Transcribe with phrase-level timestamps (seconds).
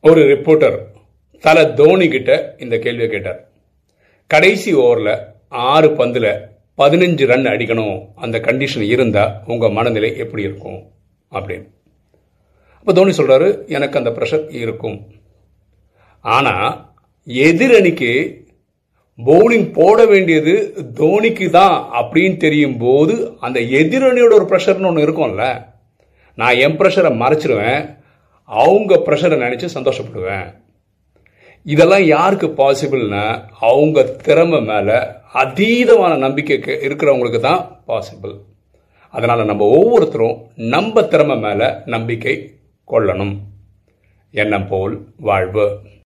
[0.00, 0.78] ஒரு ரிப்போர்ட்டர்
[1.40, 3.48] தல தோனி கிட்ட இந்த கேள்வியை கேட்டார்.
[4.26, 6.40] கடைசி ஓவரில் ஆறு பந்தில்
[6.78, 8.06] பதினஞ்சு ரன் அடிக்கணும்.
[8.14, 10.90] அந்த கண்டிஷன் இருந்தால் உங்கள் மனநிலை எப்படி இருக்கும்?
[11.32, 11.66] அப்படின்னு.
[12.78, 15.06] அப்போ தோனி சொல்கிறாரு எனக்கு அந்த ப்ரெஷர் இருக்கும்.
[16.20, 16.90] ஆனால்
[17.26, 18.46] எதிரணிக்கு
[19.24, 25.64] பவுலிங் போட வேண்டியது தோனிக்கு தான் அப்படின்னு தெரியும் போது அந்த எதிரணியோட ஒரு ப்ரெஷர்னு ஒன்று இருக்கும்ல.
[26.34, 27.97] நான் என் ப்ரெஷரை மறைச்சிருவேன்.
[28.48, 30.54] அவங்க ப்ரெஷரை நினச்சி சந்தோஷப்படுவேன்.
[31.64, 34.98] இதெல்லாம் யாருக்கு பாசிபிள்னா அவங்க திறமை மேலே
[35.34, 38.34] அதீதமான நம்பிக்கைக்கு இருக்கிறவங்களுக்கு தான் பாசிபிள்
[39.10, 42.54] அதனால் நம்ம ஒவ்வொருத்தரும் நம்ம திறமை மேலே நம்பிக்கை
[42.90, 43.36] கொள்ளணும்.
[44.30, 45.66] எண்ணம் போல் வாழ்வு.